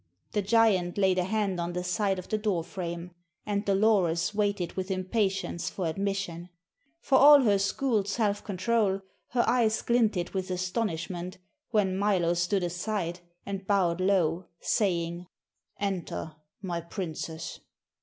The 0.31 0.41
giant 0.41 0.97
laid 0.97 1.19
a 1.19 1.25
hand 1.25 1.59
on 1.59 1.73
the 1.73 1.83
side 1.83 2.17
of 2.17 2.27
the 2.27 2.37
door 2.39 2.63
frame, 2.63 3.11
and 3.45 3.63
Dolores 3.65 4.33
waited 4.33 4.73
with 4.73 4.89
impatience 4.89 5.69
for 5.69 5.85
admission. 5.85 6.49
For 7.01 7.19
all 7.19 7.41
her 7.41 7.59
schooled 7.59 8.07
self 8.07 8.43
control 8.43 9.01
her 9.27 9.47
eyes 9.47 9.79
glinted 9.83 10.31
with 10.31 10.49
astonishment 10.49 11.37
when 11.69 11.95
Milo 11.95 12.33
stood 12.33 12.63
aside 12.63 13.19
and 13.45 13.67
bowed 13.67 14.01
low, 14.01 14.47
saying: 14.59 15.27
"Enter, 15.79 16.35
my 16.63 16.81
princess!" 16.81 17.59